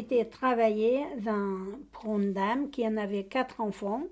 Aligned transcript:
Été 0.00 0.28
travailler 0.28 1.04
dans, 1.18 1.58
pour 1.92 2.18
une 2.18 2.32
dame 2.32 2.70
qui 2.70 2.86
en 2.86 2.96
avait 2.96 3.24
quatre 3.24 3.60
enfants 3.60 4.02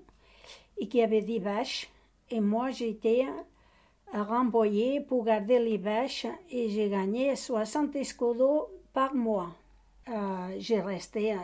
et 0.77 0.87
qui 0.87 1.01
avait 1.01 1.21
des 1.21 1.39
vaches. 1.39 1.89
Et 2.29 2.39
moi, 2.39 2.69
j'étais 2.69 3.25
renvoyée 4.13 5.01
pour 5.01 5.25
garder 5.25 5.59
les 5.59 5.77
vaches 5.77 6.27
et 6.51 6.69
j'ai 6.69 6.89
gagné 6.89 7.35
60 7.35 7.95
escudos 7.95 8.69
par 8.93 9.13
mois. 9.15 9.49
Euh, 10.07 10.55
j'ai 10.57 10.79
resté 10.79 11.33
euh, 11.33 11.37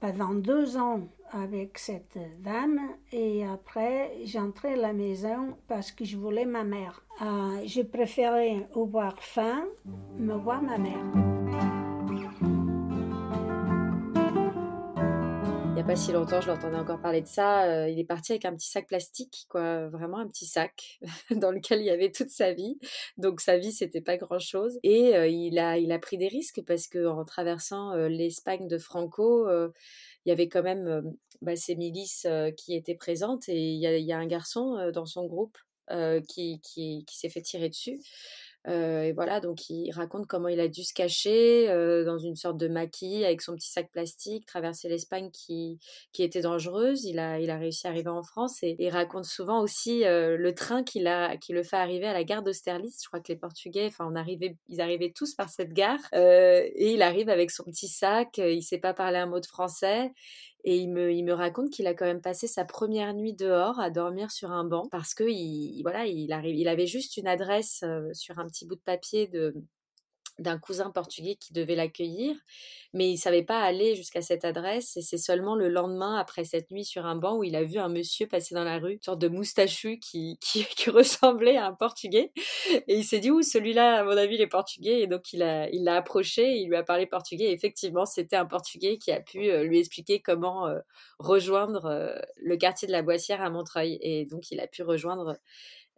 pendant 0.00 0.34
deux 0.34 0.76
ans 0.76 1.00
avec 1.34 1.78
cette 1.78 2.18
dame 2.40 2.80
et 3.12 3.44
après 3.44 4.12
j'entrais 4.24 4.74
à 4.74 4.76
la 4.76 4.92
maison 4.92 5.56
parce 5.66 5.90
que 5.90 6.04
je 6.04 6.16
voulais 6.16 6.46
ma 6.46 6.62
mère. 6.64 7.04
Euh, 7.22 7.66
je 7.66 7.82
préférais 7.82 8.68
avoir 8.74 9.20
faim, 9.20 9.64
me 10.16 10.34
voir 10.34 10.62
ma 10.62 10.78
mère. 10.78 11.34
pas 15.86 15.96
si 15.96 16.12
longtemps, 16.12 16.40
je 16.40 16.46
l'entendais 16.46 16.78
encore 16.78 16.98
parler 16.98 17.20
de 17.20 17.26
ça. 17.26 17.64
Euh, 17.64 17.90
il 17.90 17.98
est 17.98 18.04
parti 18.04 18.32
avec 18.32 18.46
un 18.46 18.54
petit 18.54 18.70
sac 18.70 18.86
plastique, 18.86 19.44
quoi, 19.50 19.86
vraiment 19.88 20.16
un 20.16 20.26
petit 20.26 20.46
sac 20.46 20.98
dans 21.30 21.50
lequel 21.50 21.80
il 21.80 21.84
y 21.84 21.90
avait 21.90 22.10
toute 22.10 22.30
sa 22.30 22.54
vie. 22.54 22.78
Donc 23.18 23.42
sa 23.42 23.58
vie, 23.58 23.70
c'était 23.70 24.00
pas 24.00 24.16
grand 24.16 24.38
chose. 24.38 24.78
Et 24.82 25.14
euh, 25.14 25.28
il 25.28 25.58
a, 25.58 25.76
il 25.76 25.92
a 25.92 25.98
pris 25.98 26.16
des 26.16 26.28
risques 26.28 26.62
parce 26.66 26.86
que 26.88 27.06
en 27.06 27.26
traversant 27.26 27.94
l'Espagne 27.94 28.66
de 28.66 28.78
Franco, 28.78 29.46
il 30.24 30.30
y 30.30 30.32
avait 30.32 30.48
quand 30.48 30.62
même 30.62 31.14
bah, 31.42 31.56
ces 31.56 31.76
milices 31.76 32.26
qui 32.56 32.74
étaient 32.74 32.94
présentes 32.94 33.48
et 33.48 33.72
il 33.72 33.78
y 33.78 34.12
a, 34.12 34.18
un 34.18 34.26
garçon 34.26 34.90
dans 34.92 35.06
son 35.06 35.26
groupe 35.26 35.58
qui 36.28 36.60
s'est 37.08 37.28
fait 37.28 37.42
tirer 37.42 37.68
dessus. 37.68 38.00
Euh, 38.66 39.02
et 39.02 39.12
voilà, 39.12 39.40
donc 39.40 39.68
il 39.68 39.90
raconte 39.92 40.26
comment 40.26 40.48
il 40.48 40.58
a 40.58 40.68
dû 40.68 40.84
se 40.84 40.94
cacher 40.94 41.68
euh, 41.68 42.04
dans 42.04 42.18
une 42.18 42.34
sorte 42.34 42.56
de 42.56 42.66
maquis 42.66 43.24
avec 43.24 43.42
son 43.42 43.54
petit 43.54 43.70
sac 43.70 43.90
plastique, 43.90 44.46
traverser 44.46 44.88
l'Espagne 44.88 45.30
qui, 45.30 45.78
qui 46.12 46.22
était 46.22 46.40
dangereuse. 46.40 47.04
Il 47.04 47.18
a, 47.18 47.38
il 47.38 47.50
a 47.50 47.58
réussi 47.58 47.86
à 47.86 47.90
arriver 47.90 48.08
en 48.08 48.22
France 48.22 48.62
et, 48.62 48.76
il 48.78 48.88
raconte 48.88 49.26
souvent 49.26 49.60
aussi 49.60 50.04
euh, 50.04 50.36
le 50.36 50.54
train 50.54 50.82
qu'il 50.82 51.06
a, 51.06 51.36
qui 51.36 51.52
le 51.52 51.62
fait 51.62 51.76
arriver 51.76 52.06
à 52.06 52.14
la 52.14 52.24
gare 52.24 52.42
d'Austerlitz. 52.42 53.02
Je 53.02 53.08
crois 53.08 53.20
que 53.20 53.28
les 53.28 53.38
Portugais, 53.38 53.86
enfin, 53.86 54.06
on 54.10 54.16
arrivait, 54.16 54.56
ils 54.68 54.80
arrivaient 54.80 55.12
tous 55.14 55.34
par 55.34 55.50
cette 55.50 55.72
gare 55.72 56.00
et 56.12 56.92
il 56.92 57.02
arrive 57.02 57.28
avec 57.28 57.50
son 57.50 57.64
petit 57.64 57.88
sac. 57.88 58.38
Il 58.38 58.62
sait 58.62 58.78
pas 58.78 58.94
parler 58.94 59.18
un 59.18 59.26
mot 59.26 59.40
de 59.40 59.46
français 59.46 60.12
et 60.64 60.76
il 60.76 60.90
me, 60.90 61.12
il 61.12 61.24
me 61.24 61.32
raconte 61.32 61.70
qu'il 61.70 61.86
a 61.86 61.94
quand 61.94 62.06
même 62.06 62.20
passé 62.22 62.46
sa 62.46 62.64
première 62.64 63.14
nuit 63.14 63.34
dehors 63.34 63.78
à 63.80 63.90
dormir 63.90 64.30
sur 64.30 64.50
un 64.50 64.64
banc 64.64 64.88
parce 64.90 65.14
que 65.14 65.24
il, 65.24 65.82
voilà, 65.82 66.06
il, 66.06 66.32
arrive, 66.32 66.56
il 66.56 66.68
avait 66.68 66.86
juste 66.86 67.16
une 67.16 67.26
adresse 67.26 67.84
sur 68.12 68.38
un 68.38 68.46
petit 68.46 68.66
bout 68.66 68.76
de 68.76 68.80
papier 68.80 69.26
de, 69.28 69.54
d'un 70.38 70.58
cousin 70.58 70.90
portugais 70.90 71.36
qui 71.36 71.52
devait 71.52 71.76
l'accueillir, 71.76 72.34
mais 72.92 73.10
il 73.10 73.18
savait 73.18 73.42
pas 73.42 73.60
aller 73.60 73.94
jusqu'à 73.94 74.22
cette 74.22 74.44
adresse 74.44 74.96
et 74.96 75.02
c'est 75.02 75.18
seulement 75.18 75.54
le 75.54 75.68
lendemain, 75.68 76.16
après 76.16 76.44
cette 76.44 76.70
nuit 76.70 76.84
sur 76.84 77.06
un 77.06 77.16
banc, 77.16 77.36
où 77.36 77.44
il 77.44 77.56
a 77.56 77.62
vu 77.62 77.78
un 77.78 77.88
monsieur 77.88 78.26
passer 78.26 78.54
dans 78.54 78.64
la 78.64 78.78
rue, 78.78 78.94
une 78.94 79.02
sorte 79.02 79.20
de 79.20 79.28
moustachu 79.28 79.98
qui, 79.98 80.38
qui, 80.40 80.90
ressemblait 80.90 81.56
à 81.56 81.66
un 81.66 81.72
portugais. 81.72 82.32
Et 82.88 82.96
il 82.96 83.04
s'est 83.04 83.20
dit, 83.20 83.30
ouh, 83.30 83.42
celui-là, 83.42 84.00
à 84.00 84.04
mon 84.04 84.16
avis, 84.16 84.36
il 84.36 84.40
est 84.40 84.46
portugais. 84.46 85.00
Et 85.00 85.06
donc 85.06 85.32
il 85.32 85.40
l'a 85.40 85.68
il 85.70 85.84
l'a 85.84 85.96
approché, 85.96 86.56
il 86.56 86.68
lui 86.68 86.76
a 86.76 86.82
parlé 86.82 87.06
portugais. 87.06 87.44
Et 87.44 87.52
effectivement, 87.52 88.06
c'était 88.06 88.36
un 88.36 88.46
portugais 88.46 88.98
qui 88.98 89.12
a 89.12 89.20
pu 89.20 89.50
euh, 89.50 89.64
lui 89.64 89.78
expliquer 89.78 90.20
comment 90.20 90.66
euh, 90.66 90.80
rejoindre 91.18 91.86
euh, 91.86 92.16
le 92.36 92.56
quartier 92.56 92.86
de 92.86 92.92
la 92.92 93.02
Boissière 93.02 93.42
à 93.42 93.50
Montreuil. 93.50 93.98
Et 94.00 94.26
donc 94.26 94.50
il 94.50 94.60
a 94.60 94.66
pu 94.66 94.82
rejoindre 94.82 95.36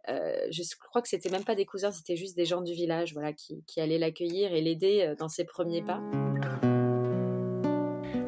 euh, 0.09 0.47
je 0.51 0.63
crois 0.89 1.01
que 1.01 1.09
c'était 1.09 1.29
même 1.29 1.43
pas 1.43 1.55
des 1.55 1.65
cousins, 1.65 1.91
c'était 1.91 2.15
juste 2.15 2.35
des 2.35 2.45
gens 2.45 2.61
du 2.61 2.73
village, 2.73 3.13
voilà, 3.13 3.33
qui, 3.33 3.63
allaient 3.77 3.97
l'accueillir 3.97 4.53
et 4.53 4.61
l'aider 4.61 5.01
euh, 5.01 5.15
dans 5.15 5.27
ses 5.27 5.43
premiers 5.43 5.81
pas. 5.81 5.99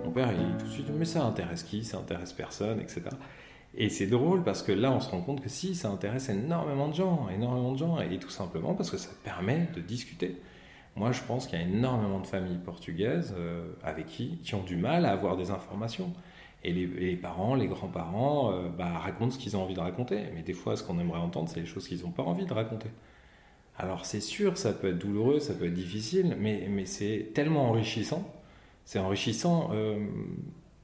Mon 0.04 0.12
père, 0.12 0.32
il 0.34 0.58
tout 0.58 0.66
de 0.66 0.72
suite, 0.72 0.90
mais 0.92 1.06
ça 1.06 1.24
intéresse 1.24 1.64
qui? 1.64 1.84
Ça 1.84 1.98
intéresse 1.98 2.34
personne, 2.34 2.80
etc. 2.82 3.04
Et 3.76 3.90
c'est 3.90 4.08
drôle 4.08 4.44
parce 4.44 4.64
que 4.64 4.72
là, 4.72 4.92
on 4.92 5.00
se 5.00 5.10
rend 5.10 5.22
compte 5.22 5.42
que 5.42 5.50
si, 5.50 5.76
ça 5.76 5.90
intéresse 5.90 6.30
énormément 6.30 6.88
de 6.90 6.96
gens, 6.96 7.30
énormément 7.30 7.72
de 7.72 7.78
gens, 7.78 8.00
et 8.00 8.18
tout 8.20 8.30
simplement 8.30 8.74
parce 8.74 8.90
que 8.90 8.98
ça 8.98 9.12
permet 9.24 9.68
de 9.76 9.82
discuter. 9.82 10.38
Moi, 10.96 11.12
je 11.12 11.22
pense 11.22 11.48
qu'il 11.48 11.60
y 11.60 11.62
a 11.62 11.66
énormément 11.66 12.20
de 12.20 12.28
familles 12.28 12.58
portugaises 12.58 13.34
euh, 13.38 13.72
avec 13.84 14.08
qui, 14.08 14.40
qui 14.40 14.56
ont 14.56 14.64
du 14.64 14.76
mal 14.76 15.06
à 15.06 15.12
avoir 15.12 15.38
des 15.38 15.52
informations. 15.52 16.12
Et 16.64 16.74
les, 16.74 17.16
parents, 17.16 17.56
les 17.56 17.68
grands-parents 17.68 18.52
euh, 18.52 18.68
bah, 18.68 18.98
racontent 19.00 19.32
ce 19.32 19.38
qu'ils 19.38 19.56
ont 19.56 19.64
envie 19.64 19.76
de 19.76 19.80
raconter. 19.80 20.26
Mais 20.36 20.42
des 20.42 20.54
fois, 20.54 20.76
ce 20.76 20.84
qu'on 20.84 21.00
aimerait 21.00 21.20
entendre, 21.20 21.48
c'est 21.50 21.62
les 21.62 21.66
choses 21.66 21.88
qu'ils 21.88 22.02
n'ont 22.02 22.12
pas 22.12 22.24
envie 22.24 22.46
de 22.46 22.54
raconter. 22.54 22.90
Alors 23.78 24.06
c'est 24.06 24.20
sûr, 24.20 24.58
ça 24.58 24.74
peut 24.74 24.90
être 24.90 24.98
douloureux, 24.98 25.40
ça 25.40 25.54
peut 25.54 25.68
être 25.68 25.74
difficile, 25.74 26.36
mais, 26.38 26.86
c'est 26.86 27.32
tellement 27.34 27.70
enrichissant. 27.70 28.30
C'est 28.84 29.00
enrichissant 29.00 29.70
euh, 29.72 30.06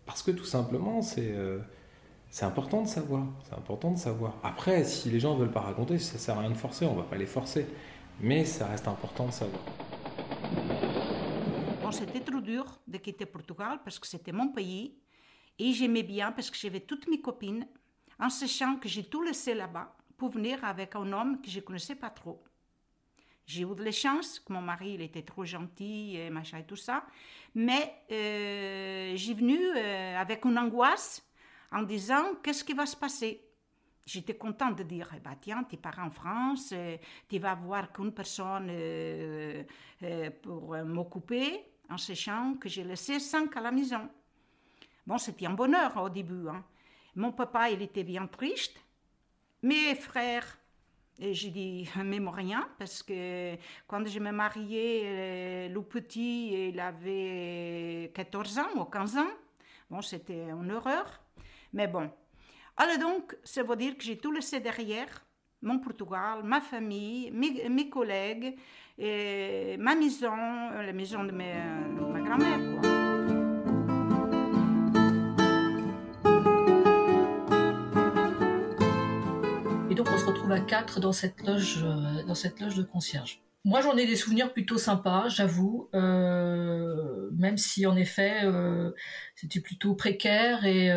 parce 0.06 0.24
que 0.24 0.32
tout 0.32 0.46
simplement, 0.46 1.02
c'est 1.02 1.32
euh, 1.34 1.60
c'est 2.30 2.46
important 2.46 2.82
de 2.84 2.88
savoir. 2.88 3.26
C'est 3.44 3.56
important 3.56 3.92
de 3.92 3.98
savoir. 3.98 4.36
Après, 4.44 4.84
si 4.86 5.10
les 5.10 5.20
gens 5.20 5.36
ne 5.36 5.40
veulent 5.40 5.52
pas 5.52 5.62
raconter, 5.62 5.98
ça 6.00 6.18
sert 6.18 6.38
à 6.38 6.42
rien 6.42 6.52
de 6.52 6.56
forcer, 6.58 6.86
on 6.86 6.94
ne 6.94 6.98
va 6.98 7.04
pas 7.04 7.18
les 7.18 7.26
forcer. 7.26 7.66
Mais 8.22 8.46
ça 8.46 8.68
reste 8.68 8.88
important 8.88 9.28
de 9.28 9.32
savoir. 9.32 9.62
Bon, 11.82 11.92
c'était 11.92 12.22
trop 12.22 12.42
dur 12.42 12.66
de 12.88 12.98
quitter 12.98 13.26
Portugal 13.26 13.80
parce 13.84 14.00
que 14.00 14.08
c'était 14.08 14.32
mon 14.32 14.50
pays 14.50 14.96
et 15.60 15.74
j'aimais 15.74 16.04
bien 16.04 16.32
parce 16.32 16.50
que 16.50 16.58
j'avais 16.58 16.82
toutes 16.82 17.08
mes 17.08 17.22
copines, 17.22 17.68
en 18.20 18.30
sachant 18.30 18.78
que 18.78 18.88
j'ai 18.88 19.04
tout 19.04 19.22
laissé 19.22 19.54
là-bas 19.54 19.96
pour 20.18 20.30
venir 20.30 20.64
avec 20.64 20.96
un 20.96 21.12
homme 21.12 21.42
que 21.42 21.50
je 21.50 21.60
ne 21.60 21.66
connaissais 21.66 21.96
pas 21.96 22.10
trop. 22.10 22.44
J'ai 23.46 23.62
eu 23.62 23.76
de 23.76 23.84
la 23.84 23.92
chance, 23.92 24.40
que 24.40 24.52
mon 24.54 24.62
mari 24.62 24.94
il 24.94 25.02
était 25.02 25.22
trop 25.22 25.46
gentil 25.46 26.16
et 26.18 26.30
machin 26.30 26.60
et 26.60 26.66
tout 26.66 26.76
ça, 26.76 27.06
mais 27.54 27.94
euh, 28.12 29.14
j'ai 29.16 29.34
venu 29.34 29.58
euh, 29.58 30.18
avec 30.18 30.46
une 30.46 30.58
angoisse 30.58 31.24
en 31.72 31.84
disant 31.84 32.36
qu'est-ce 32.42 32.64
qui 32.64 32.74
va 32.74 32.86
se 32.86 32.96
passer? 32.96 33.42
J'étais 34.06 34.36
contente 34.36 34.78
de 34.78 34.84
dire, 34.84 35.12
eh 35.16 35.20
ben, 35.20 35.36
tiens, 35.40 35.64
tu 35.64 35.78
pars 35.78 36.00
en 36.00 36.12
France, 36.12 36.72
euh, 36.74 36.98
tu 37.28 37.40
vas 37.40 37.56
voir 37.56 37.92
qu'une 37.92 38.14
personne 38.14 38.72
pour 40.42 40.76
m'occuper, 40.86 41.66
en 41.90 41.98
sachant 41.98 42.56
que 42.56 42.70
j'ai 42.70 42.84
laissé 42.84 43.20
cinq 43.20 43.58
à 43.58 43.62
la 43.62 43.72
maison. 43.72 44.10
Bon, 45.06 45.18
c'était 45.18 45.46
un 45.46 45.54
bonheur 45.54 45.96
au 45.98 46.10
début. 46.10 46.48
Hein. 46.50 46.64
Mon 47.16 47.32
papa, 47.32 47.70
il 47.70 47.82
était 47.82 48.04
bien 48.04 48.26
triste. 48.28 48.78
Mes 49.62 49.96
frères, 49.96 50.58
j'ai 51.20 51.50
dit 51.50 51.90
même 52.04 52.28
rien 52.28 52.68
parce 52.78 53.04
que 53.04 53.56
quand 53.88 54.06
je 54.06 54.20
me 54.20 54.32
mariais, 54.32 55.02
euh, 55.06 55.70
le 55.70 55.82
petit, 55.82 56.70
il 56.70 56.80
avait 56.80 58.12
14 58.14 58.60
ans 58.60 58.76
ou 58.76 58.86
15 58.86 59.18
ans. 59.18 59.32
Bon, 59.90 60.02
c'était 60.02 60.50
une 60.50 60.72
horreur. 60.72 61.22
Mais 61.74 61.88
bon. 61.88 62.10
Alors 62.78 62.98
donc, 62.98 63.38
ça 63.44 63.64
veut 63.64 63.76
dire 63.76 63.98
que 63.98 64.04
j'ai 64.04 64.18
tout 64.18 64.32
laissé 64.32 64.60
derrière. 64.60 65.24
Mon 65.62 65.80
Portugal, 65.80 66.44
ma 66.44 66.62
famille, 66.62 67.32
mes, 67.32 67.70
mes 67.70 67.90
collègues, 67.90 68.56
et 68.98 69.78
ma 69.78 69.96
maison, 69.96 70.36
la 70.36 70.94
maison 70.94 71.24
de, 71.24 71.32
de 71.32 72.06
ma 72.12 72.22
grand-mère. 72.22 72.82
Quoi. 72.82 72.95
À 80.52 80.60
quatre 80.60 81.00
dans 81.00 81.12
cette 81.12 81.42
loge, 81.42 81.84
euh, 81.84 82.24
dans 82.24 82.36
cette 82.36 82.60
loge 82.60 82.76
de 82.76 82.84
concierge. 82.84 83.42
Moi, 83.64 83.82
j'en 83.82 83.98
ai 83.98 84.06
des 84.06 84.16
souvenirs 84.16 84.54
plutôt 84.54 84.78
sympas, 84.78 85.28
j'avoue, 85.28 85.90
euh, 85.96 87.32
même 87.32 87.58
si 87.58 87.88
en 87.88 87.96
effet 87.96 88.42
euh, 88.44 88.92
c'était 89.36 89.60
plutôt 89.60 89.96
précaire 89.96 90.66
et 90.66 90.92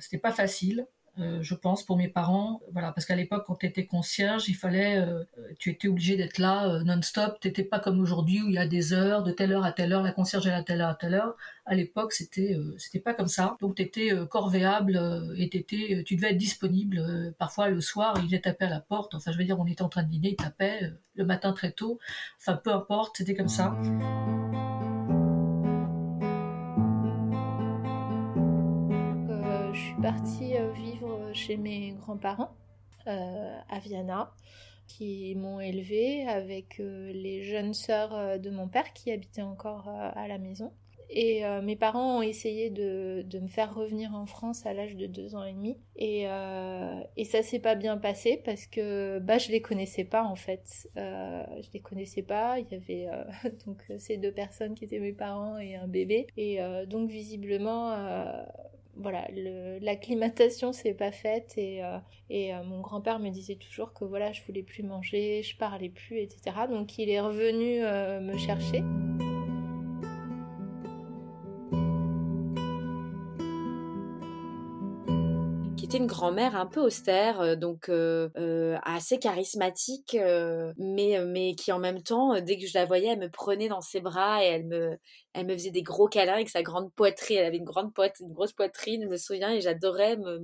c'était 0.00 0.18
pas 0.18 0.32
facile. 0.32 0.86
Euh, 1.18 1.42
je 1.42 1.54
pense, 1.54 1.84
pour 1.84 1.98
mes 1.98 2.08
parents. 2.08 2.62
Voilà, 2.72 2.90
parce 2.92 3.04
qu'à 3.04 3.14
l'époque, 3.14 3.44
quand 3.46 3.56
tu 3.56 3.66
étais 3.66 3.84
concierge, 3.84 4.48
il 4.48 4.54
fallait, 4.54 4.96
euh, 4.96 5.24
tu 5.58 5.70
étais 5.70 5.88
obligé 5.88 6.16
d'être 6.16 6.38
là 6.38 6.66
euh, 6.68 6.84
non-stop. 6.84 7.38
Tu 7.38 7.48
n'étais 7.48 7.64
pas 7.64 7.78
comme 7.78 8.00
aujourd'hui 8.00 8.40
où 8.40 8.48
il 8.48 8.54
y 8.54 8.58
a 8.58 8.66
des 8.66 8.94
heures, 8.94 9.22
de 9.22 9.30
telle 9.30 9.52
heure 9.52 9.64
à 9.64 9.72
telle 9.72 9.92
heure, 9.92 10.02
la 10.02 10.12
concierge 10.12 10.46
est 10.46 10.52
à 10.52 10.62
telle 10.62 10.80
heure 10.80 10.88
à 10.88 10.94
telle 10.94 11.14
heure. 11.14 11.36
À 11.66 11.74
l'époque, 11.74 12.12
c'était 12.14 12.56
c'était 12.78 12.98
pas 12.98 13.14
comme 13.14 13.28
ça. 13.28 13.56
Donc, 13.60 13.76
tu 13.76 13.82
étais 13.82 14.10
corvéable 14.28 14.98
et 15.36 15.44
étais, 15.44 16.02
tu 16.04 16.16
devais 16.16 16.30
être 16.30 16.38
disponible. 16.38 17.34
parfois, 17.38 17.68
le 17.68 17.80
soir, 17.80 18.14
il 18.26 18.34
est 18.34 18.44
tapé 18.44 18.64
à 18.64 18.70
la 18.70 18.80
porte. 18.80 19.14
Enfin, 19.14 19.32
je 19.32 19.38
veux 19.38 19.44
dire, 19.44 19.60
on 19.60 19.66
était 19.66 19.82
en 19.82 19.88
train 19.88 20.02
de 20.02 20.08
dîner, 20.08 20.30
il 20.30 20.36
tapait 20.36 20.92
le 21.14 21.24
matin 21.24 21.52
très 21.52 21.72
tôt. 21.72 22.00
Enfin, 22.40 22.56
peu 22.56 22.72
importe, 22.72 23.18
c'était 23.18 23.34
comme 23.34 23.48
ça. 23.48 23.76
Partie 30.02 30.56
euh, 30.56 30.72
vivre 30.72 31.30
chez 31.32 31.56
mes 31.56 31.92
grands-parents 31.92 32.50
euh, 33.06 33.56
à 33.68 33.78
Viana, 33.78 34.32
qui 34.88 35.32
m'ont 35.36 35.60
élevée 35.60 36.26
avec 36.26 36.80
euh, 36.80 37.12
les 37.12 37.44
jeunes 37.44 37.72
sœurs 37.72 38.40
de 38.40 38.50
mon 38.50 38.66
père 38.66 38.92
qui 38.94 39.12
habitaient 39.12 39.42
encore 39.42 39.88
à 39.88 40.26
la 40.26 40.38
maison. 40.38 40.72
Et 41.14 41.42
mes 41.62 41.76
parents 41.76 42.20
ont 42.20 42.22
essayé 42.22 42.70
de, 42.70 43.22
me 43.38 43.46
faire 43.46 43.74
revenir 43.74 44.14
en 44.14 44.24
France 44.24 44.64
à 44.64 44.72
l'âge 44.72 44.96
de 44.96 45.06
deux 45.06 45.34
ans 45.34 45.44
et 45.44 45.52
demi. 45.52 45.76
Et, 45.94 46.22
et 46.22 47.24
ça 47.26 47.42
s'est 47.42 47.58
pas 47.58 47.74
bien 47.74 47.98
passé 47.98 48.40
parce 48.42 48.66
que 48.66 49.18
bah, 49.18 49.36
je 49.36 49.50
les 49.50 49.60
connaissais 49.60 50.04
pas 50.04 50.24
en 50.24 50.36
fait. 50.36 50.88
je 50.96 51.68
les 51.74 51.80
connaissais 51.80 52.22
pas. 52.22 52.60
Il 52.60 52.66
y 52.72 52.74
avait 52.74 53.08
donc 53.66 53.84
ces 53.98 54.16
deux 54.16 54.32
personnes 54.32 54.74
qui 54.74 54.86
étaient 54.86 55.00
mes 55.00 55.12
parents 55.12 55.58
et 55.58 55.76
un 55.76 55.86
bébé. 55.86 56.28
Et 56.38 56.60
donc 56.86 57.10
visiblement 57.10 57.92
voilà, 58.96 59.26
l'acclimatation 59.80 60.72
s'est 60.72 60.94
pas 60.94 61.12
faite 61.12 61.54
et, 61.56 61.82
euh, 61.84 61.98
et 62.30 62.54
euh, 62.54 62.62
mon 62.62 62.80
grand-père 62.80 63.18
me 63.18 63.30
disait 63.30 63.56
toujours 63.56 63.92
que 63.92 64.04
voilà, 64.04 64.32
je 64.32 64.42
voulais 64.46 64.62
plus 64.62 64.82
manger, 64.82 65.42
je 65.42 65.56
parlais 65.56 65.88
plus, 65.88 66.18
etc. 66.18 66.56
Donc 66.68 66.98
il 66.98 67.08
est 67.08 67.20
revenu 67.20 67.84
euh, 67.84 68.20
me 68.20 68.36
chercher. 68.36 68.82
Une 75.98 76.06
grand-mère 76.06 76.56
un 76.56 76.66
peu 76.66 76.80
austère, 76.80 77.40
euh, 77.40 77.56
donc 77.56 77.88
euh, 77.88 78.28
euh, 78.36 78.78
assez 78.82 79.18
charismatique, 79.18 80.16
mais, 80.76 81.24
mais 81.24 81.54
qui 81.54 81.72
en 81.72 81.78
même 81.78 82.02
temps, 82.02 82.40
dès 82.40 82.58
que 82.58 82.66
je 82.66 82.74
la 82.74 82.84
voyais, 82.84 83.08
elle 83.08 83.18
me 83.18 83.30
prenait 83.30 83.68
dans 83.68 83.80
ses 83.80 84.00
bras 84.00 84.44
et 84.44 84.48
elle 84.48 84.66
me, 84.66 84.98
elle 85.34 85.46
me 85.46 85.54
faisait 85.54 85.70
des 85.70 85.82
gros 85.82 86.08
câlins 86.08 86.34
avec 86.34 86.48
sa 86.48 86.62
grande 86.62 86.92
poitrine. 86.94 87.38
Elle 87.38 87.46
avait 87.46 87.56
une 87.58 87.64
grande 87.64 87.94
poitrine, 87.94 88.28
une 88.28 88.34
grosse 88.34 88.52
poitrine, 88.52 89.02
je 89.04 89.08
me 89.08 89.16
souviens, 89.16 89.50
et 89.52 89.60
j'adorais 89.60 90.16
me, 90.16 90.38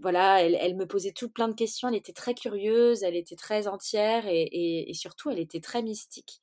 voilà, 0.00 0.42
elle, 0.42 0.76
me 0.76 0.86
posait 0.86 1.12
tout 1.12 1.28
plein 1.28 1.48
de 1.48 1.54
questions. 1.54 1.88
Elle 1.88 1.96
était 1.96 2.12
très 2.12 2.34
curieuse, 2.34 3.02
elle 3.02 3.16
était 3.16 3.36
très 3.36 3.66
entière 3.68 4.26
et, 4.28 4.90
et, 4.90 4.94
surtout, 4.94 5.30
elle 5.30 5.40
était 5.40 5.60
très 5.60 5.82
mystique. 5.82 6.40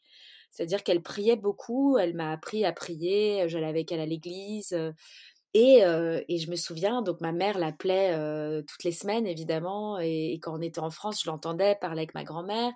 C'est-à-dire 0.52 0.84
qu'elle 0.84 1.02
priait 1.02 1.36
beaucoup. 1.36 1.98
Elle 1.98 2.16
m'a 2.16 2.32
appris 2.32 2.66
à 2.66 2.72
prier. 2.74 3.48
J'allais 3.48 3.68
avec 3.68 3.92
elle 3.92 4.00
à 4.00 4.06
l'église. 4.06 4.76
Et, 5.58 5.80
je 5.82 6.52
me 6.52 6.58
souviens, 6.58 7.02
donc 7.02 7.22
ma 7.22 7.32
mère 7.32 7.58
l'appelait 7.58 8.14
toutes 8.68 8.84
les 8.84 8.92
semaines, 8.92 9.26
évidemment, 9.26 9.98
et, 10.00 10.34
quand 10.42 10.54
on 10.58 10.62
était 10.62 10.80
en 10.82 10.90
France, 10.90 11.24
je 11.24 11.30
l'entendais 11.30 11.76
parler 11.80 12.02
avec 12.02 12.14
ma 12.14 12.26
grand-mère. 12.26 12.74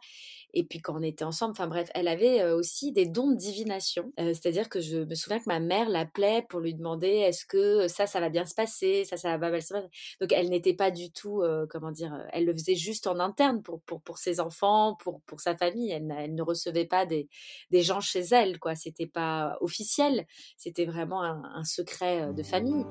Et 0.53 0.63
puis 0.63 0.79
quand 0.79 0.97
on 0.97 1.01
était 1.01 1.23
ensemble, 1.23 1.51
enfin 1.51 1.67
bref, 1.67 1.89
elle 1.93 2.07
avait 2.07 2.43
aussi 2.51 2.91
des 2.91 3.05
dons 3.05 3.31
de 3.31 3.37
divination. 3.37 4.11
C'est-à-dire 4.17 4.69
que 4.69 4.79
je 4.79 4.99
me 4.99 5.15
souviens 5.15 5.39
que 5.39 5.45
ma 5.47 5.59
mère 5.59 5.89
l'appelait 5.89 6.45
pour 6.49 6.59
lui 6.59 6.73
demander 6.73 7.07
est-ce 7.07 7.45
que 7.45 7.87
ça, 7.87 8.07
ça 8.07 8.19
va 8.19 8.29
bien 8.29 8.45
se 8.45 8.55
passer, 8.55 9.05
ça, 9.05 9.17
ça 9.17 9.37
va 9.37 9.49
mal 9.51 9.61
se 9.61 9.73
passer? 9.73 9.87
Donc 10.19 10.31
elle 10.31 10.49
n'était 10.49 10.73
pas 10.73 10.91
du 10.91 11.11
tout, 11.11 11.43
comment 11.69 11.91
dire, 11.91 12.25
elle 12.33 12.45
le 12.45 12.53
faisait 12.53 12.75
juste 12.75 13.07
en 13.07 13.19
interne 13.19 13.61
pour, 13.61 13.81
pour, 13.81 14.01
pour 14.01 14.17
ses 14.17 14.39
enfants, 14.39 14.95
pour, 14.99 15.21
pour 15.21 15.39
sa 15.39 15.55
famille. 15.55 15.91
Elle, 15.91 16.07
ne 16.07 16.41
recevait 16.41 16.85
pas 16.85 17.05
des, 17.05 17.29
des 17.71 17.81
gens 17.81 18.01
chez 18.01 18.21
elle, 18.31 18.59
quoi. 18.59 18.75
C'était 18.75 19.07
pas 19.07 19.57
officiel, 19.61 20.25
c'était 20.57 20.85
vraiment 20.85 21.21
un 21.23 21.63
secret 21.63 22.33
de 22.33 22.43
famille. 22.43 22.85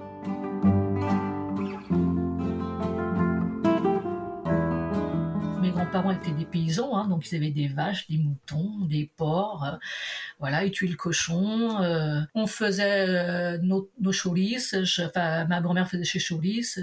Parents 5.88 6.10
étaient 6.10 6.32
des 6.32 6.44
paysans, 6.44 6.96
hein, 6.96 7.08
donc 7.08 7.30
ils 7.30 7.36
avaient 7.36 7.50
des 7.50 7.68
vaches, 7.68 8.08
des 8.08 8.18
moutons, 8.18 8.80
des 8.86 9.10
porcs. 9.16 9.64
Euh, 9.64 9.76
voilà, 10.38 10.64
ils 10.64 10.70
tuaient 10.70 10.88
le 10.88 10.96
cochon. 10.96 11.82
Euh, 11.82 12.20
on 12.34 12.46
faisait 12.46 13.08
euh, 13.08 13.58
nos, 13.58 13.90
nos 14.00 14.12
enfin 14.12 15.44
ma 15.46 15.60
grand-mère 15.60 15.88
faisait 15.88 16.04
chez 16.04 16.20
choris 16.20 16.78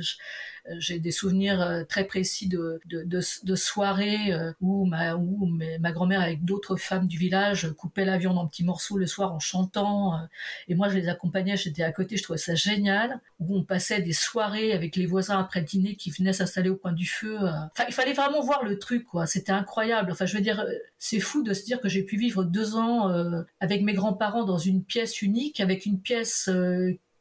j'ai 0.80 1.00
des 1.00 1.12
souvenirs 1.12 1.62
euh, 1.62 1.84
très 1.84 2.06
précis 2.06 2.48
de, 2.48 2.80
de, 2.86 3.56
soirées 3.56 4.34
euh, 4.34 4.52
où 4.62 4.86
ma, 4.86 5.16
où 5.16 5.46
ma 5.80 5.92
grand-mère 5.92 6.22
avec 6.22 6.44
d'autres 6.44 6.76
femmes 6.76 7.08
du 7.08 7.18
village 7.18 7.72
coupait 7.74 8.06
la 8.06 8.18
viande 8.18 8.38
en 8.38 8.48
petits 8.48 8.64
morceaux 8.64 8.98
le 8.98 9.06
soir 9.06 9.34
en 9.34 9.40
chantant. 9.40 10.16
Euh, 10.16 10.26
et 10.68 10.76
moi, 10.76 10.90
je 10.90 10.98
les 10.98 11.08
accompagnais, 11.08 11.58
j'étais 11.58 11.84
à 11.84 11.92
côté, 11.92 12.18
je 12.18 12.24
trouvais 12.24 12.40
ça 12.40 12.56
génial. 12.56 13.20
Où 13.40 13.58
on 13.58 13.64
passait 13.64 14.02
des 14.02 14.14
soirées 14.14 14.72
avec 14.72 14.96
les 14.96 15.06
voisins 15.06 15.40
après 15.40 15.62
dîner 15.62 15.96
qui 15.96 16.10
venaient 16.10 16.34
s'installer 16.34 16.70
au 16.70 16.78
coin 16.78 16.94
du 16.94 17.06
feu. 17.06 17.38
Enfin, 17.38 17.86
il 17.88 17.94
fallait 17.94 18.14
vraiment 18.14 18.42
voir 18.42 18.64
le 18.64 18.80
truc, 18.80 19.06
quoi. 19.06 19.26
C'était 19.28 19.52
incroyable. 19.52 20.12
Enfin, 20.12 20.26
je 20.26 20.36
veux 20.36 20.42
dire, 20.42 20.66
c'est 20.98 21.20
fou 21.20 21.44
de 21.44 21.54
se 21.54 21.66
dire 21.66 21.82
que 21.82 21.90
j'ai 21.90 22.04
pu 22.04 22.18
vivre 22.18 22.44
deux 22.44 22.76
ans 22.76 23.12
avec 23.60 23.82
mes 23.82 23.94
grands-parents 23.94 24.46
dans 24.46 24.58
une 24.58 24.84
pièce 24.84 25.22
unique, 25.22 25.60
avec 25.60 25.86
une 25.86 26.00
pièce 26.00 26.50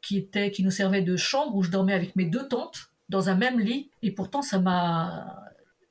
qui 0.01 0.17
était, 0.17 0.51
qui 0.51 0.63
nous 0.63 0.71
servait 0.71 1.01
de 1.01 1.17
chambre 1.17 1.55
où 1.55 1.63
je 1.63 1.71
dormais 1.71 1.93
avec 1.93 2.15
mes 2.15 2.25
deux 2.25 2.47
tantes 2.47 2.91
dans 3.09 3.29
un 3.29 3.35
même 3.35 3.59
lit. 3.59 3.89
Et 4.01 4.11
pourtant, 4.11 4.41
ça 4.41 4.59
m'a. 4.59 5.43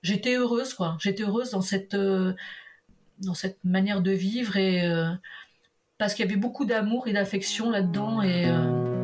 J'étais 0.02 0.34
heureuse, 0.36 0.74
quoi. 0.74 0.96
J'étais 1.00 1.22
heureuse 1.22 1.50
dans 1.50 1.62
cette, 1.62 1.94
euh, 1.94 2.34
dans 3.18 3.34
cette 3.34 3.62
manière 3.64 4.02
de 4.02 4.12
vivre 4.12 4.56
et. 4.56 4.86
Euh, 4.86 5.10
parce 5.96 6.14
qu'il 6.14 6.26
y 6.26 6.28
avait 6.28 6.40
beaucoup 6.40 6.64
d'amour 6.64 7.08
et 7.08 7.12
d'affection 7.12 7.70
là-dedans 7.70 8.22
et. 8.22 8.48
Euh, 8.48 8.94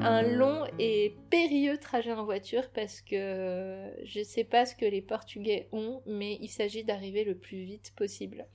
un 0.00 0.22
long 0.22 0.64
et 0.78 1.16
périlleux 1.28 1.76
trajet 1.76 2.12
en 2.12 2.24
voiture 2.24 2.70
parce 2.70 3.02
que 3.02 3.90
je 4.04 4.22
sais 4.22 4.44
pas 4.44 4.64
ce 4.64 4.74
que 4.74 4.86
les 4.86 5.02
Portugais 5.02 5.68
ont, 5.72 6.00
mais 6.06 6.38
il 6.40 6.48
s'agit 6.48 6.84
d'arriver 6.84 7.24
le 7.24 7.36
plus 7.36 7.64
vite 7.64 7.92
possible. 7.96 8.46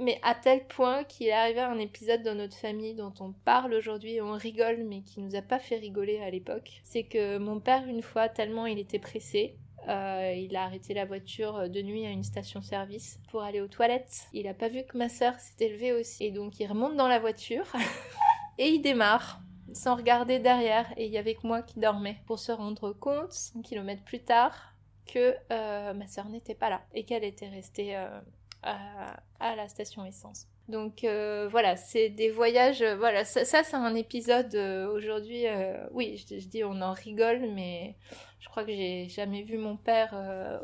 Mais 0.00 0.18
à 0.22 0.34
tel 0.34 0.66
point 0.66 1.04
qu'il 1.04 1.26
est 1.28 1.32
arrivé 1.32 1.60
un 1.60 1.78
épisode 1.78 2.22
dans 2.22 2.34
notre 2.34 2.56
famille 2.56 2.94
dont 2.94 3.12
on 3.20 3.32
parle 3.44 3.74
aujourd'hui 3.74 4.14
et 4.14 4.22
on 4.22 4.32
rigole, 4.32 4.84
mais 4.84 5.02
qui 5.02 5.20
nous 5.20 5.34
a 5.36 5.42
pas 5.42 5.58
fait 5.58 5.76
rigoler 5.76 6.18
à 6.20 6.30
l'époque. 6.30 6.80
C'est 6.84 7.04
que 7.04 7.38
mon 7.38 7.60
père, 7.60 7.86
une 7.86 8.02
fois, 8.02 8.28
tellement 8.28 8.66
il 8.66 8.78
était 8.78 8.98
pressé, 8.98 9.56
euh, 9.88 10.34
il 10.36 10.54
a 10.56 10.64
arrêté 10.64 10.94
la 10.94 11.04
voiture 11.04 11.68
de 11.68 11.82
nuit 11.82 12.06
à 12.06 12.10
une 12.10 12.22
station-service 12.22 13.18
pour 13.30 13.42
aller 13.42 13.60
aux 13.60 13.68
toilettes. 13.68 14.28
Il 14.32 14.46
a 14.46 14.54
pas 14.54 14.68
vu 14.68 14.84
que 14.84 14.96
ma 14.96 15.08
sœur 15.08 15.38
s'était 15.40 15.68
levée 15.68 15.92
aussi. 15.92 16.24
Et 16.24 16.30
donc 16.30 16.58
il 16.60 16.66
remonte 16.66 16.96
dans 16.96 17.08
la 17.08 17.18
voiture 17.18 17.66
et 18.58 18.68
il 18.68 18.80
démarre 18.80 19.40
sans 19.72 19.96
regarder 19.96 20.38
derrière. 20.38 20.92
Et 20.96 21.06
il 21.06 21.12
y 21.12 21.18
avait 21.18 21.34
que 21.34 21.46
moi 21.46 21.62
qui 21.62 21.80
dormais 21.80 22.18
pour 22.26 22.38
se 22.38 22.52
rendre 22.52 22.92
compte, 22.92 23.32
100 23.32 23.62
km 23.62 24.02
plus 24.04 24.20
tard, 24.20 24.74
que 25.06 25.34
euh, 25.50 25.94
ma 25.94 26.06
sœur 26.06 26.28
n'était 26.28 26.54
pas 26.54 26.70
là 26.70 26.82
et 26.94 27.04
qu'elle 27.04 27.24
était 27.24 27.48
restée 27.48 27.96
euh, 27.96 28.20
à, 28.62 29.56
la 29.56 29.68
station 29.68 30.04
essence. 30.04 30.46
Donc 30.68 31.04
euh, 31.04 31.48
voilà, 31.50 31.76
c'est 31.76 32.08
des 32.08 32.30
voyages. 32.30 32.82
Euh, 32.82 32.96
voilà, 32.96 33.24
ça, 33.24 33.44
c'est 33.44 33.74
un 33.74 33.94
épisode 33.94 34.54
euh, 34.54 34.90
aujourd'hui. 34.92 35.44
oui, 35.92 36.24
je, 36.28 36.46
dis 36.46 36.64
on 36.64 36.80
en 36.80 36.92
rigole, 36.92 37.50
mais 37.54 37.96
je 38.38 38.48
crois 38.48 38.64
que 38.64 38.72
j'ai 38.72 39.08
jamais 39.08 39.42
vu 39.42 39.58
mon 39.58 39.76
père 39.76 40.14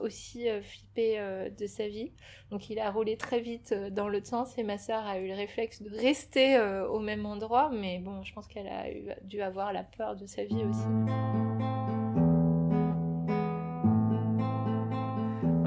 aussi 0.02 0.46
flipper 0.62 1.50
de 1.56 1.66
sa 1.66 1.88
vie. 1.88 2.12
Donc 2.50 2.70
il 2.70 2.78
a 2.78 2.90
roulé 2.90 3.16
très 3.16 3.40
vite 3.40 3.74
dans 3.92 4.08
l'autre 4.08 4.26
sens 4.26 4.56
et 4.58 4.62
ma 4.62 4.78
sœur 4.78 5.06
a 5.06 5.18
eu 5.18 5.28
le 5.28 5.34
réflexe 5.34 5.82
de 5.82 5.90
rester 5.96 6.58
au 6.88 6.98
même 6.98 7.24
endroit. 7.24 7.70
Mais 7.72 7.98
bon, 7.98 8.22
je 8.24 8.32
pense 8.32 8.48
qu'elle 8.48 8.68
a 8.68 8.86
dû 9.22 9.40
avoir 9.42 9.72
la 9.72 9.84
peur 9.84 10.16
de 10.16 10.26
sa 10.26 10.44
vie 10.44 10.64
aussi. 10.64 11.67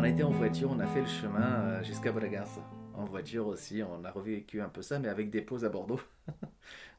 On 0.01 0.03
a 0.03 0.09
été 0.09 0.23
en 0.23 0.31
voiture, 0.31 0.71
on 0.71 0.79
a 0.79 0.87
fait 0.87 1.01
le 1.01 1.07
chemin 1.07 1.59
euh, 1.59 1.83
jusqu'à 1.83 2.11
Bragança. 2.11 2.59
En 2.95 3.05
voiture 3.05 3.45
aussi, 3.45 3.83
on 3.83 4.03
a 4.03 4.09
revécu 4.09 4.59
un 4.59 4.67
peu 4.67 4.81
ça, 4.81 4.97
mais 4.97 5.07
avec 5.07 5.29
des 5.29 5.43
pauses 5.43 5.63
à 5.63 5.69
Bordeaux. 5.69 5.99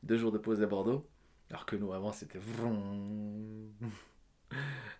Deux 0.05 0.17
jours 0.17 0.31
de 0.31 0.39
pause 0.39 0.63
à 0.63 0.67
Bordeaux. 0.67 1.05
Alors 1.51 1.67
que 1.67 1.75
nous, 1.75 1.93
avant, 1.93 2.13
c'était 2.13 2.39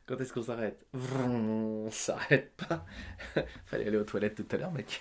Quand 0.07 0.21
est-ce 0.21 0.33
qu'on 0.33 0.43
s'arrête? 0.43 0.85
On 0.93 1.89
s'arrête 1.93 2.57
pas. 2.57 2.85
Fallait 3.67 3.87
aller 3.87 3.99
aux 3.99 4.03
toilettes 4.03 4.35
tout 4.35 4.49
à 4.51 4.59
l'heure, 4.59 4.73
mec. 4.73 5.01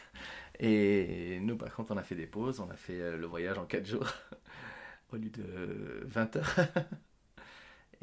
Et 0.60 1.40
nous, 1.42 1.58
par 1.58 1.74
contre, 1.74 1.94
on 1.94 1.98
a 1.98 2.04
fait 2.04 2.14
des 2.14 2.28
pauses. 2.28 2.60
On 2.60 2.70
a 2.70 2.76
fait 2.76 3.02
euh, 3.02 3.18
le 3.18 3.26
voyage 3.26 3.58
en 3.58 3.66
4 3.66 3.84
jours 3.84 4.14
au 5.12 5.16
lieu 5.16 5.32
de 5.32 6.04
20 6.06 6.36
heures. 6.36 6.56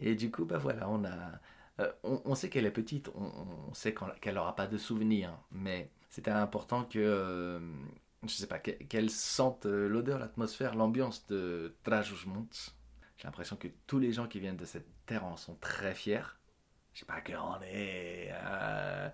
Et 0.01 0.17
du 0.17 0.33
coup, 0.33 0.45
bah 0.45 0.59
voilà, 0.59 0.91
on 0.91 1.05
a, 1.05 1.39
euh, 1.81 1.93
on, 2.03 2.35
sait 2.35 2.49
qu'elle 2.49 2.67
est 2.67 2.73
petite, 2.73 3.11
on, 3.15 3.73
sait 3.73 3.95
qu'elle 4.21 4.35
n'aura 4.35 4.57
pas 4.57 4.67
de 4.67 4.79
souvenirs, 4.79 5.39
mais 5.53 5.91
c'était 6.09 6.31
important 6.31 6.85
que, 6.85 6.99
euh, 6.99 7.61
je 8.25 8.33
sais 8.33 8.47
pas, 8.47 8.59
qu'elle 8.59 9.11
sente 9.11 9.67
euh, 9.67 9.89
l'odeur, 9.89 10.19
l'atmosphère, 10.19 10.75
l'ambiance 10.75 11.27
de 11.27 11.75
Trajos 11.85 12.17
J'ai 13.17 13.25
l'impression 13.25 13.57
que 13.57 13.69
tous 13.87 13.99
les 13.99 14.13
gens 14.13 14.27
qui 14.27 14.41
viennent 14.41 14.57
de 14.57 14.65
cette 14.65 14.89
terre 15.07 15.25
en 15.25 15.37
sont 15.37 15.57
très 15.61 15.95
fiers. 15.95 16.23
Je 16.95 17.01
sais 17.01 17.07
pas 17.07 17.21
que 17.21 17.33
on 17.33 17.61
est. 17.63 18.31
Euh, 18.33 19.09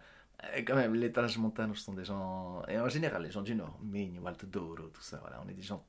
quand 0.67 0.77
même, 0.77 0.95
les 0.95 1.13
Tages 1.13 1.37
Montanos 1.37 1.79
sont 1.79 1.93
des 1.93 2.05
gens. 2.05 2.63
Et 2.69 2.79
en 2.79 2.89
général, 2.89 3.23
les 3.23 3.31
gens 3.31 3.43
du 3.43 3.55
Nord, 3.55 3.79
Minho, 3.83 4.27
Alto 4.27 4.47
Douro, 4.47 4.89
tout 4.89 5.03
ça, 5.03 5.19
voilà, 5.21 5.43
on 5.45 5.49
est 5.49 5.55
des 5.55 5.63
gens 5.63 5.85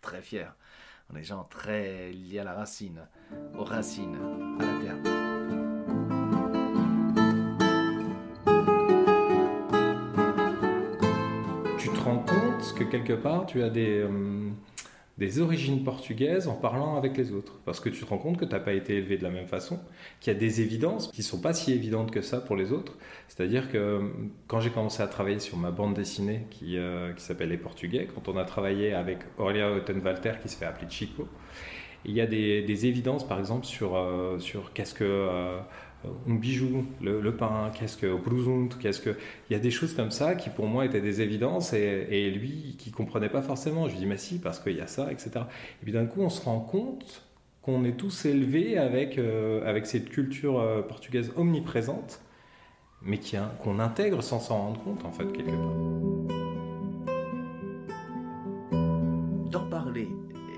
très 0.00 0.22
fiers. 0.22 0.48
On 1.10 1.14
est 1.14 1.20
des 1.20 1.24
gens 1.24 1.44
très 1.44 2.10
liés 2.10 2.40
à 2.40 2.44
la 2.44 2.54
racine, 2.54 3.06
aux 3.54 3.64
racines, 3.64 4.16
à 4.60 4.64
la 4.64 4.80
terre. 4.80 5.25
Que 12.76 12.84
quelque 12.84 13.12
part, 13.12 13.46
tu 13.46 13.62
as 13.62 13.70
des, 13.70 13.98
euh, 13.98 14.50
des 15.18 15.40
origines 15.40 15.82
portugaises 15.82 16.46
en 16.46 16.54
parlant 16.54 16.96
avec 16.96 17.16
les 17.16 17.32
autres. 17.32 17.54
Parce 17.64 17.80
que 17.80 17.88
tu 17.88 18.04
te 18.04 18.06
rends 18.08 18.18
compte 18.18 18.36
que 18.36 18.44
tu 18.44 18.52
n'as 18.52 18.60
pas 18.60 18.74
été 18.74 18.96
élevé 18.96 19.16
de 19.16 19.22
la 19.22 19.30
même 19.30 19.46
façon, 19.46 19.80
qu'il 20.20 20.32
y 20.32 20.36
a 20.36 20.38
des 20.38 20.60
évidences 20.60 21.08
qui 21.08 21.20
ne 21.20 21.24
sont 21.24 21.40
pas 21.40 21.54
si 21.54 21.72
évidentes 21.72 22.10
que 22.10 22.20
ça 22.20 22.40
pour 22.40 22.56
les 22.56 22.72
autres. 22.72 22.96
C'est-à-dire 23.28 23.70
que 23.70 23.78
euh, 23.78 24.00
quand 24.46 24.60
j'ai 24.60 24.70
commencé 24.70 25.02
à 25.02 25.06
travailler 25.06 25.40
sur 25.40 25.56
ma 25.56 25.70
bande 25.70 25.94
dessinée 25.94 26.46
qui, 26.50 26.76
euh, 26.76 27.12
qui 27.12 27.22
s'appelle 27.22 27.48
Les 27.48 27.56
Portugais, 27.56 28.08
quand 28.14 28.28
on 28.28 28.36
a 28.36 28.44
travaillé 28.44 28.92
avec 28.92 29.18
Aurélia 29.38 29.70
Ottenwalter 29.72 30.34
qui 30.42 30.48
se 30.48 30.56
fait 30.56 30.66
appeler 30.66 30.90
Chico, 30.90 31.26
il 32.04 32.12
y 32.12 32.20
a 32.20 32.26
des, 32.26 32.86
évidences 32.86 33.26
par 33.26 33.40
exemple 33.40 33.66
sur, 33.66 33.98
sur 34.38 34.72
qu'est-ce 34.72 34.94
que 34.94 35.58
un 36.28 36.34
bijou, 36.34 36.84
le, 37.00 37.36
pain, 37.36 37.70
qu'est-ce 37.78 37.96
que 37.96 38.14
bruzund, 38.14 38.74
qu'est-ce 38.78 39.00
que... 39.00 39.10
Il 39.48 39.52
y 39.52 39.56
a 39.56 39.58
des 39.58 39.70
choses 39.70 39.94
comme 39.94 40.10
ça 40.10 40.34
qui 40.34 40.50
pour 40.50 40.66
moi 40.66 40.84
étaient 40.84 41.00
des 41.00 41.20
évidences 41.20 41.72
et, 41.72 42.30
lui 42.30 42.76
qui 42.78 42.90
comprenait 42.90 43.28
pas 43.28 43.42
forcément. 43.42 43.86
Je 43.86 43.92
lui 43.92 44.00
dis 44.00 44.06
mais 44.06 44.16
si 44.16 44.38
parce 44.38 44.58
qu'il 44.58 44.76
y 44.76 44.80
a 44.80 44.86
ça, 44.86 45.10
etc. 45.12 45.30
Et 45.80 45.84
puis 45.84 45.92
d'un 45.92 46.06
coup 46.06 46.22
on 46.22 46.30
se 46.30 46.42
rend 46.42 46.60
compte 46.60 47.26
qu'on 47.62 47.84
est 47.84 47.96
tous 47.96 48.26
élevés 48.26 48.78
avec, 48.78 49.18
euh, 49.18 49.68
avec 49.68 49.86
cette 49.86 50.08
culture 50.08 50.60
euh, 50.60 50.82
portugaise 50.82 51.32
omniprésente, 51.36 52.20
mais 53.02 53.18
qu'on 53.62 53.80
intègre 53.80 54.22
sans 54.22 54.40
s'en 54.40 54.58
rendre 54.58 54.82
compte 54.82 55.04
en 55.04 55.12
fait 55.12 55.26
quelque 55.32 55.50
part. 55.50 55.74
D'en 59.50 59.68
parler 59.68 60.08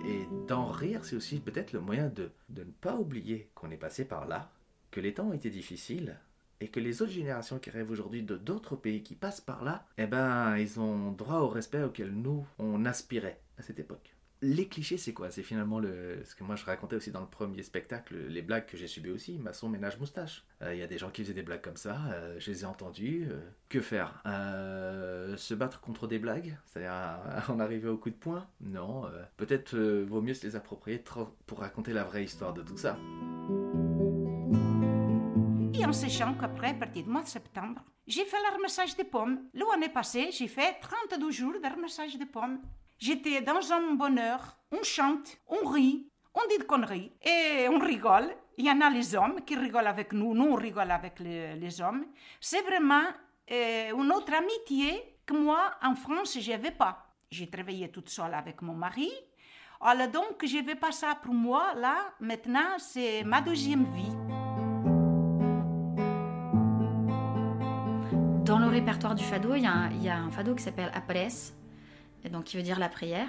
et 0.06 0.26
d'en 0.48 0.66
rire, 0.66 1.00
c'est 1.04 1.16
aussi 1.16 1.40
peut-être 1.40 1.72
le 1.72 1.80
moyen 1.80 2.08
de, 2.08 2.30
de 2.50 2.62
ne 2.62 2.70
pas 2.80 2.96
oublier 2.96 3.48
qu'on 3.54 3.70
est 3.70 3.76
passé 3.76 4.04
par 4.04 4.26
là, 4.26 4.50
que 4.90 5.00
les 5.00 5.14
temps 5.14 5.28
ont 5.28 5.32
été 5.32 5.50
difficiles 5.50 6.16
et 6.60 6.68
que 6.68 6.80
les 6.80 7.02
autres 7.02 7.12
générations 7.12 7.58
qui 7.58 7.70
rêvent 7.70 7.90
aujourd'hui 7.90 8.22
de 8.22 8.36
d'autres 8.36 8.74
pays 8.76 9.02
qui 9.02 9.14
passent 9.14 9.40
par 9.40 9.62
là, 9.64 9.86
eh 9.96 10.06
ben, 10.06 10.56
ils 10.56 10.80
ont 10.80 11.12
droit 11.12 11.38
au 11.40 11.48
respect 11.48 11.82
auquel 11.82 12.10
nous, 12.10 12.46
on 12.58 12.84
aspirait 12.84 13.40
à 13.58 13.62
cette 13.62 13.78
époque. 13.78 14.14
Les 14.40 14.68
clichés, 14.68 14.98
c'est 14.98 15.12
quoi? 15.12 15.32
C'est 15.32 15.42
finalement 15.42 15.80
le, 15.80 16.22
ce 16.24 16.36
que 16.36 16.44
moi 16.44 16.54
je 16.54 16.64
racontais 16.64 16.94
aussi 16.94 17.10
dans 17.10 17.20
le 17.20 17.26
premier 17.26 17.64
spectacle, 17.64 18.16
les 18.28 18.40
blagues 18.42 18.66
que 18.66 18.76
j'ai 18.76 18.86
subies 18.86 19.10
aussi, 19.10 19.36
maçon, 19.36 19.68
ménage, 19.68 19.98
moustache. 19.98 20.44
Euh, 20.62 20.74
Il 20.74 20.78
y 20.78 20.82
a 20.82 20.86
des 20.86 20.96
gens 20.96 21.10
qui 21.10 21.22
faisaient 21.22 21.34
des 21.34 21.42
blagues 21.42 21.60
comme 21.60 21.76
ça, 21.76 21.98
euh, 22.12 22.36
je 22.38 22.52
les 22.52 22.62
ai 22.62 22.64
entendues. 22.64 23.26
euh, 23.30 23.40
que 23.68 23.80
faire? 23.80 24.22
Se 25.36 25.54
battre 25.54 25.80
contre 25.80 26.06
des 26.06 26.20
blagues 26.20 26.56
C'est-à-dire 26.66 27.18
en 27.50 27.58
arriver 27.58 27.88
au 27.88 27.98
coup 27.98 28.10
de 28.10 28.14
poing? 28.14 28.46
Non. 28.60 29.06
Peut-être 29.36 29.76
vaut 29.76 30.22
mieux 30.22 30.34
se 30.34 30.46
les 30.46 30.54
approprier 30.54 31.02
pour 31.46 31.58
raconter 31.58 31.92
la 31.92 32.04
vraie 32.04 32.22
histoire 32.24 32.54
de 32.54 32.62
tout 32.62 32.76
ça. 32.76 32.96
En 35.88 35.92
sachant 35.94 36.34
qu'après, 36.34 36.72
à 36.72 36.74
partir 36.74 37.02
du 37.02 37.08
mois 37.08 37.22
de 37.22 37.28
septembre, 37.28 37.80
j'ai 38.06 38.26
fait 38.26 38.36
le 38.36 38.52
ramassage 38.52 38.94
des 38.94 39.04
pommes. 39.04 39.48
L'année 39.54 39.88
passée, 39.88 40.28
j'ai 40.32 40.46
fait 40.46 40.78
32 40.82 41.30
jours 41.30 41.54
de 41.54 41.66
ramassage 41.66 42.14
des 42.18 42.26
pommes. 42.26 42.60
J'étais 42.98 43.40
dans 43.40 43.72
un 43.72 43.94
bonheur, 43.94 44.58
on 44.70 44.82
chante, 44.82 45.38
on 45.46 45.66
rit, 45.66 46.06
on 46.34 46.46
dit 46.50 46.58
de 46.58 46.64
conneries 46.64 47.10
et 47.22 47.68
on 47.70 47.78
rigole. 47.78 48.28
Il 48.58 48.66
y 48.66 48.70
en 48.70 48.82
a 48.82 48.90
les 48.90 49.14
hommes 49.14 49.40
qui 49.46 49.56
rigolent 49.56 49.86
avec 49.86 50.12
nous, 50.12 50.34
nous 50.34 50.50
on 50.52 50.56
rigole 50.56 50.90
avec 50.90 51.20
les, 51.20 51.56
les 51.56 51.80
hommes. 51.80 52.04
C'est 52.38 52.60
vraiment 52.60 53.06
euh, 53.50 53.90
une 53.96 54.12
autre 54.12 54.34
amitié 54.34 55.16
que 55.24 55.32
moi, 55.32 55.70
en 55.82 55.94
France, 55.94 56.38
je 56.38 56.50
n'avais 56.50 56.70
pas. 56.70 57.06
J'ai 57.30 57.48
travaillé 57.48 57.90
toute 57.90 58.10
seule 58.10 58.34
avec 58.34 58.60
mon 58.60 58.74
mari. 58.74 59.10
Alors 59.80 60.08
donc, 60.08 60.44
je 60.44 60.58
vais 60.58 60.74
pas 60.74 60.92
ça 60.92 61.14
pour 61.14 61.32
moi, 61.32 61.72
là, 61.74 62.12
maintenant, 62.20 62.76
c'est 62.76 63.24
ma 63.24 63.40
deuxième 63.40 63.86
vie. 63.94 64.27
Dans 68.48 68.58
le 68.58 68.66
répertoire 68.68 69.14
du 69.14 69.22
fado, 69.22 69.54
il 69.56 69.62
y 69.62 69.66
a 69.66 70.16
un, 70.16 70.30
fado 70.30 70.54
qui 70.54 70.62
s'appelle 70.62 70.90
Apres, 70.94 71.52
donc 72.30 72.44
qui 72.44 72.56
veut 72.56 72.62
dire 72.62 72.78
la 72.78 72.88
prière, 72.88 73.28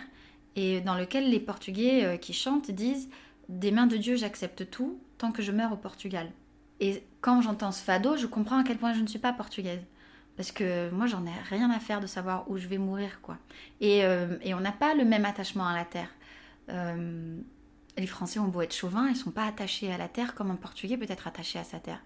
et 0.55 0.79
dans 0.79 0.95
lequel 0.95 1.29
les 1.29 1.41
Portugais 1.41 2.05
euh, 2.05 2.15
qui 2.15 2.31
chantent 2.31 2.71
disent 2.71 3.09
Des 3.49 3.71
mains 3.71 3.85
de 3.85 3.97
Dieu, 3.97 4.15
j'accepte 4.15 4.69
tout 4.69 4.97
tant 5.17 5.33
que 5.33 5.41
je 5.41 5.51
meurs 5.51 5.73
au 5.73 5.75
Portugal. 5.75 6.31
Et 6.79 7.03
quand 7.19 7.41
j'entends 7.41 7.73
ce 7.73 7.83
fado, 7.83 8.15
je 8.15 8.27
comprends 8.27 8.59
à 8.59 8.63
quel 8.63 8.77
point 8.77 8.93
je 8.93 9.01
ne 9.01 9.07
suis 9.07 9.19
pas 9.19 9.33
portugaise. 9.33 9.81
Parce 10.38 10.53
que 10.53 10.89
moi, 10.91 11.05
j'en 11.05 11.25
ai 11.25 11.38
rien 11.49 11.69
à 11.69 11.79
faire 11.81 11.99
de 11.99 12.07
savoir 12.07 12.49
où 12.49 12.57
je 12.57 12.67
vais 12.67 12.77
mourir, 12.77 13.19
quoi. 13.21 13.38
Et, 13.81 14.05
euh, 14.05 14.38
on 14.45 14.61
n'a 14.61 14.71
pas 14.71 14.93
le 14.95 15.03
même 15.03 15.25
attachement 15.25 15.67
à 15.67 15.75
la 15.75 15.83
terre. 15.83 16.15
Euh, 16.69 17.38
les 17.97 18.07
Français 18.07 18.39
ont 18.39 18.47
beau 18.47 18.61
être 18.61 18.73
chauvins, 18.73 19.09
ils 19.09 19.17
sont 19.17 19.31
pas 19.31 19.45
attachés 19.45 19.91
à 19.91 19.97
la 19.97 20.07
terre 20.07 20.33
comme 20.33 20.49
un 20.49 20.55
Portugais 20.55 20.95
peut 20.95 21.07
être 21.09 21.27
attaché 21.27 21.59
à 21.59 21.65
sa 21.65 21.79
terre. 21.79 21.99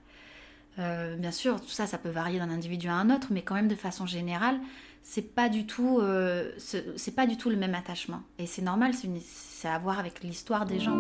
Euh, 0.79 1.15
bien 1.17 1.31
sûr, 1.31 1.61
tout 1.61 1.69
ça, 1.69 1.85
ça 1.87 1.97
peut 1.97 2.09
varier 2.09 2.39
d'un 2.39 2.49
individu 2.49 2.87
à 2.87 2.93
un 2.95 3.09
autre, 3.09 3.27
mais 3.31 3.41
quand 3.43 3.55
même 3.55 3.67
de 3.67 3.75
façon 3.75 4.05
générale, 4.05 4.59
c'est 5.03 5.33
pas 5.35 5.49
du 5.49 5.65
tout, 5.67 5.99
euh, 6.01 6.51
ce- 6.57 6.77
c'est 6.95 7.13
pas 7.15 7.27
du 7.27 7.37
tout 7.37 7.49
le 7.49 7.57
même 7.57 7.75
attachement. 7.75 8.21
Et 8.39 8.47
c'est 8.47 8.61
normal, 8.61 8.93
c'est 9.23 9.67
à 9.67 9.77
voir 9.77 9.99
avec 9.99 10.23
l'histoire 10.23 10.65
des 10.65 10.79
gens. 10.79 10.97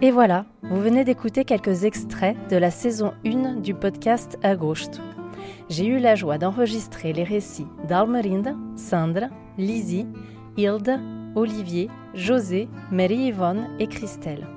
Et 0.00 0.10
voilà, 0.10 0.46
vous 0.62 0.80
venez 0.80 1.04
d'écouter 1.04 1.44
quelques 1.44 1.84
extraits 1.84 2.36
de 2.50 2.56
la 2.56 2.70
saison 2.70 3.12
1 3.26 3.56
du 3.56 3.74
podcast 3.74 4.38
Agosto. 4.42 5.00
J'ai 5.68 5.86
eu 5.86 5.98
la 5.98 6.14
joie 6.14 6.38
d'enregistrer 6.38 7.12
les 7.12 7.24
récits 7.24 7.66
d'Almerinda, 7.88 8.54
Sandra, 8.76 9.26
Lizzie, 9.58 10.06
Hilde, 10.58 11.00
Olivier, 11.36 11.88
José, 12.14 12.68
Marie-Yvonne 12.90 13.68
et 13.78 13.86
Christelle. 13.86 14.48